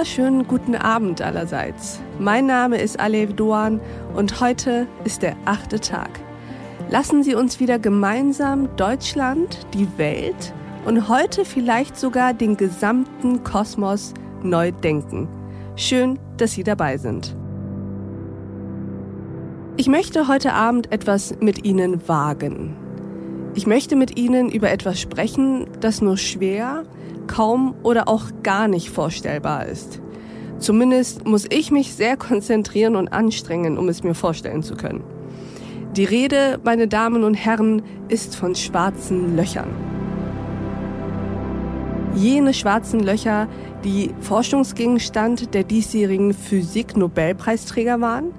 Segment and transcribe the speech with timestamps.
[0.00, 2.00] wunderschönen guten Abend allerseits.
[2.18, 3.82] Mein Name ist Alev Doan
[4.14, 6.08] und heute ist der achte Tag.
[6.88, 10.54] Lassen Sie uns wieder gemeinsam Deutschland, die Welt
[10.86, 15.28] und heute vielleicht sogar den gesamten Kosmos neu denken.
[15.76, 17.36] Schön, dass Sie dabei sind.
[19.76, 22.74] Ich möchte heute Abend etwas mit Ihnen wagen.
[23.54, 26.84] Ich möchte mit Ihnen über etwas sprechen, das nur schwer,
[27.26, 30.00] kaum oder auch gar nicht vorstellbar ist.
[30.58, 35.02] Zumindest muss ich mich sehr konzentrieren und anstrengen, um es mir vorstellen zu können.
[35.96, 39.70] Die Rede, meine Damen und Herren, ist von schwarzen Löchern.
[42.14, 43.48] Jene schwarzen Löcher,
[43.84, 48.32] die Forschungsgegenstand der diesjährigen Physik-Nobelpreisträger waren,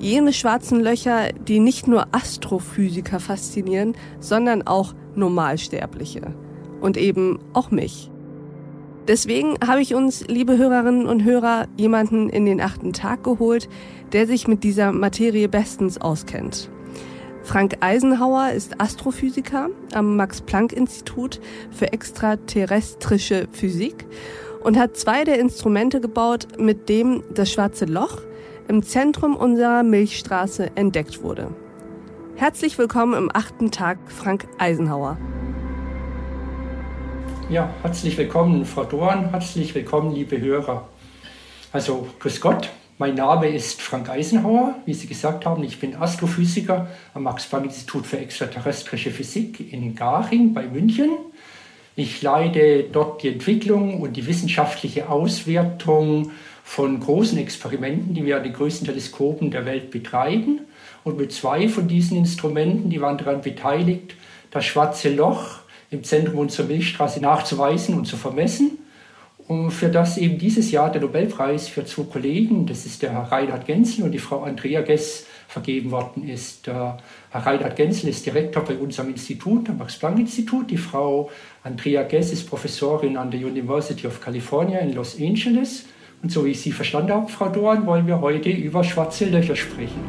[0.00, 6.34] jene schwarzen Löcher, die nicht nur Astrophysiker faszinieren, sondern auch Normalsterbliche.
[6.80, 8.10] Und eben auch mich.
[9.06, 13.68] Deswegen habe ich uns, liebe Hörerinnen und Hörer, jemanden in den achten Tag geholt,
[14.12, 16.70] der sich mit dieser Materie bestens auskennt.
[17.42, 24.06] Frank Eisenhauer ist Astrophysiker am Max-Planck-Institut für extraterrestrische Physik
[24.62, 28.22] und hat zwei der Instrumente gebaut, mit dem das schwarze Loch
[28.70, 31.52] im Zentrum unserer Milchstraße entdeckt wurde.
[32.36, 35.18] Herzlich willkommen im achten Tag, Frank Eisenhauer.
[37.48, 40.86] Ja, herzlich willkommen, Frau Dorn, herzlich willkommen, liebe Hörer.
[41.72, 45.64] Also, grüß Gott, mein Name ist Frank Eisenhauer, wie Sie gesagt haben.
[45.64, 51.10] Ich bin Astrophysiker am Max-Planck-Institut für extraterrestrische Physik in Garching bei München.
[51.96, 56.30] Ich leite dort die Entwicklung und die wissenschaftliche Auswertung
[56.70, 60.60] von großen Experimenten, die wir an den größten Teleskopen der Welt betreiben.
[61.02, 64.14] Und mit zwei von diesen Instrumenten, die waren daran beteiligt,
[64.52, 68.78] das schwarze Loch im Zentrum unserer Milchstraße nachzuweisen und zu vermessen.
[69.48, 73.32] Und für das eben dieses Jahr der Nobelpreis für zwei Kollegen, das ist der Herr
[73.32, 76.68] Reinhard Genzel und die Frau Andrea Gess, vergeben worden ist.
[76.68, 76.98] Der
[77.30, 80.70] Herr Reinhard Genzel ist Direktor bei unserem Institut, am Max-Planck-Institut.
[80.70, 81.32] Die Frau
[81.64, 85.86] Andrea Gess ist Professorin an der University of California in Los Angeles.
[86.22, 89.56] Und so wie ich Sie verstanden habe, Frau Dorn, wollen wir heute über schwarze Löcher
[89.56, 90.00] sprechen.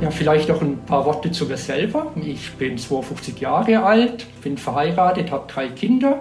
[0.00, 2.12] Ja, vielleicht noch ein paar Worte zu mir selber.
[2.16, 6.18] Ich bin 52 Jahre alt, bin verheiratet, habe drei Kinder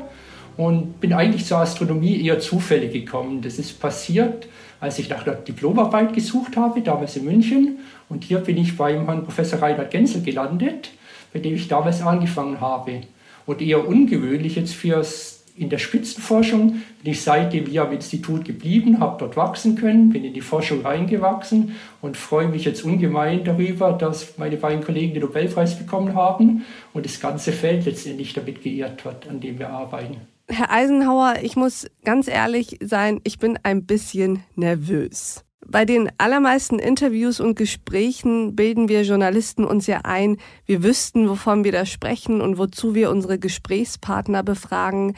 [0.55, 3.41] und bin eigentlich zur Astronomie eher zufällig gekommen.
[3.41, 4.47] Das ist passiert,
[4.79, 7.79] als ich nach der Diplomarbeit gesucht habe, damals in München.
[8.09, 10.91] Und hier bin ich beim Herrn Professor Reinhard Genzel gelandet,
[11.33, 13.01] bei dem ich damals angefangen habe.
[13.47, 18.99] Und eher ungewöhnlich jetzt fürs in der Spitzenforschung bin ich seitdem hier am Institut geblieben,
[18.99, 23.93] habe dort wachsen können, bin in die Forschung reingewachsen und freue mich jetzt ungemein darüber,
[23.93, 29.03] dass meine beiden Kollegen den Nobelpreis bekommen haben und das ganze Feld letztendlich damit geehrt
[29.05, 30.17] wird, an dem wir arbeiten.
[30.47, 35.45] Herr Eisenhower, ich muss ganz ehrlich sein, ich bin ein bisschen nervös.
[35.71, 41.63] Bei den allermeisten Interviews und Gesprächen bilden wir Journalisten uns ja ein, wir wüssten, wovon
[41.63, 45.15] wir da sprechen und wozu wir unsere Gesprächspartner befragen.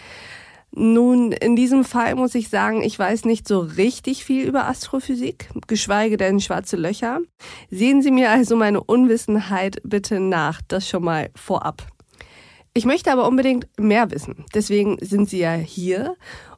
[0.70, 5.50] Nun, in diesem Fall muss ich sagen, ich weiß nicht so richtig viel über Astrophysik,
[5.66, 7.20] geschweige denn schwarze Löcher.
[7.72, 11.88] Sehen Sie mir also meine Unwissenheit bitte nach, das schon mal vorab.
[12.76, 14.46] Ich möchte aber unbedingt mehr wissen.
[14.54, 16.16] Deswegen sind Sie ja hier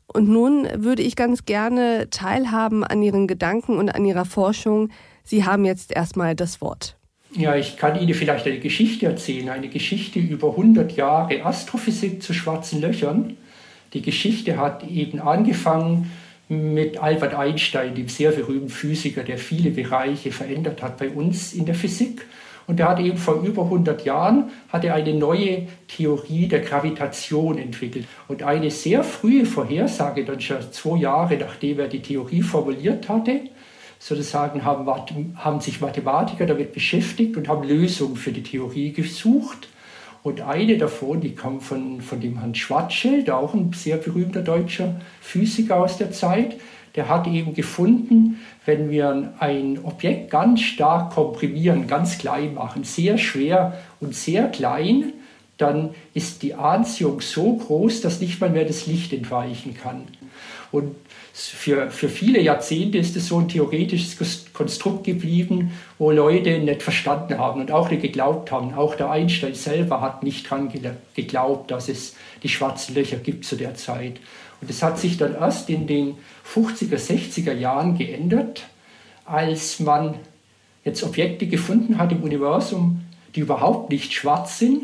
[0.08, 4.90] und nun würde ich ganz gerne teilhaben an Ihren Gedanken und an Ihrer Forschung.
[5.24, 6.96] Sie haben jetzt erstmal das Wort.
[7.34, 12.34] Ja, ich kann Ihnen vielleicht eine Geschichte erzählen, eine Geschichte über 100 Jahre Astrophysik zu
[12.34, 13.36] schwarzen Löchern.
[13.94, 16.12] Die Geschichte hat eben angefangen
[16.48, 21.66] mit Albert Einstein, dem sehr berühmten Physiker, der viele Bereiche verändert hat bei uns in
[21.66, 22.26] der Physik.
[22.68, 27.58] Und er hat eben vor über 100 Jahren hat er eine neue Theorie der Gravitation
[27.58, 28.08] entwickelt.
[28.28, 33.42] Und eine sehr frühe Vorhersage, dann schon zwei Jahre nachdem er die Theorie formuliert hatte,
[34.00, 34.88] sozusagen haben,
[35.38, 39.70] haben sich Mathematiker damit beschäftigt und haben Lösungen für die Theorie gesucht.
[40.26, 45.00] Und eine davon, die kam von, von dem Herrn Schwarzschild, auch ein sehr berühmter deutscher
[45.22, 46.56] Physiker aus der Zeit,
[46.96, 53.20] der hat eben gefunden, wenn wir ein Objekt ganz stark komprimieren, ganz klein machen, sehr
[53.20, 55.14] schwer und sehr klein,
[55.58, 60.06] dann ist die Anziehung so groß, dass nicht mal mehr das Licht entweichen kann.
[60.72, 60.96] Und
[61.34, 64.18] für, für viele Jahrzehnte ist es so ein theoretisches
[64.54, 68.74] Konstrukt geblieben, wo Leute nicht verstanden haben und auch nicht geglaubt haben.
[68.74, 70.72] Auch der Einstein selber hat nicht daran
[71.14, 74.20] geglaubt, dass es die schwarzen Löcher gibt zu der Zeit.
[74.62, 76.16] Und das hat sich dann erst in den
[76.54, 78.64] 50er, 60er Jahren geändert,
[79.26, 80.16] als man
[80.86, 83.02] jetzt Objekte gefunden hat im Universum,
[83.36, 84.84] die überhaupt nicht schwarz sind,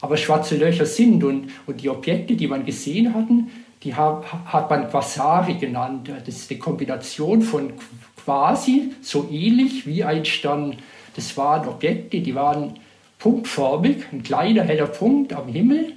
[0.00, 1.24] aber schwarze Löcher sind.
[1.24, 3.50] Und, und die Objekte, die man gesehen hatten,
[3.82, 6.10] die hat, man Quasare genannt.
[6.24, 7.72] Das ist eine Kombination von
[8.24, 10.76] quasi so ähnlich wie ein Stern.
[11.14, 12.74] Das waren Objekte, die waren
[13.18, 15.94] punktförmig, ein kleiner heller Punkt am Himmel,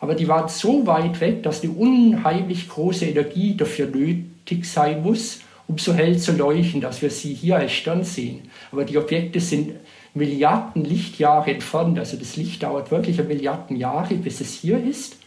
[0.00, 5.40] aber die waren so weit weg, dass eine unheimlich große Energie dafür nötig sein muss,
[5.68, 8.50] um so hell zu leuchten, dass wir sie hier als Stern sehen.
[8.72, 9.72] Aber die Objekte sind
[10.14, 15.18] Milliarden Lichtjahre entfernt, also das Licht dauert wirklich Milliarden Jahre, bis es hier ist.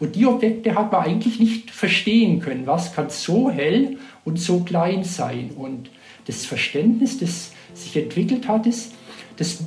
[0.00, 2.66] Und die Objekte hat man eigentlich nicht verstehen können.
[2.66, 5.50] Was kann so hell und so klein sein?
[5.56, 5.90] Und
[6.26, 8.92] das Verständnis, das sich entwickelt hat, ist,
[9.36, 9.64] dass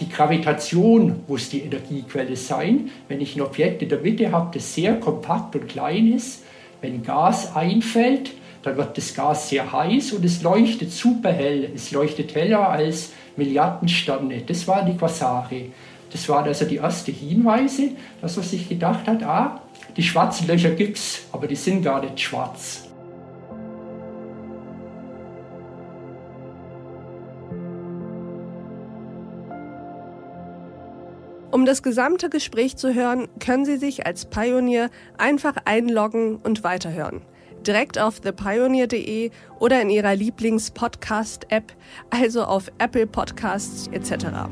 [0.00, 2.90] die Gravitation muss die Energiequelle sein.
[3.08, 6.42] Wenn ich ein Objekt in der Mitte habe, das sehr kompakt und klein ist,
[6.82, 8.32] wenn Gas einfällt,
[8.62, 11.70] dann wird das Gas sehr heiß und es leuchtet super hell.
[11.74, 14.42] Es leuchtet heller als Milliarden Sterne.
[14.46, 15.66] Das waren die Quasare.
[16.16, 17.90] Das waren also die ersten Hinweise,
[18.22, 19.60] dass man sich gedacht hat, ah,
[19.98, 22.84] die schwarzen Löcher gibt's, aber die sind gar nicht schwarz.
[31.50, 37.20] Um das gesamte Gespräch zu hören, können Sie sich als Pionier einfach einloggen und weiterhören.
[37.66, 41.74] Direkt auf thepioneer.de oder in Ihrer Lieblings-Podcast-App,
[42.08, 44.48] also auf Apple Podcasts etc.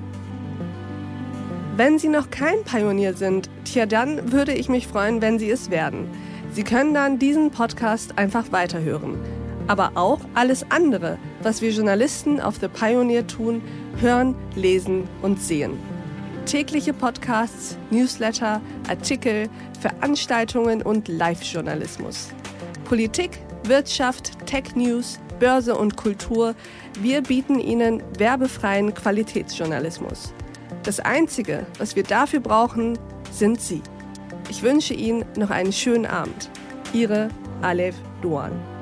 [1.76, 5.70] Wenn Sie noch kein Pionier sind, tja, dann würde ich mich freuen, wenn Sie es
[5.70, 6.08] werden.
[6.52, 9.18] Sie können dann diesen Podcast einfach weiterhören.
[9.66, 13.62] Aber auch alles andere, was wir Journalisten auf The Pioneer tun,
[14.00, 15.78] hören, lesen und sehen
[16.44, 19.48] tägliche Podcasts, Newsletter, Artikel,
[19.80, 22.28] Veranstaltungen und Live-Journalismus.
[22.84, 26.54] Politik, Wirtschaft, Tech News, Börse und Kultur.
[27.00, 30.34] Wir bieten Ihnen werbefreien Qualitätsjournalismus.
[30.82, 32.98] Das Einzige, was wir dafür brauchen,
[33.30, 33.82] sind Sie.
[34.50, 36.50] Ich wünsche Ihnen noch einen schönen Abend.
[36.92, 37.28] Ihre
[37.62, 38.73] Alef Duan.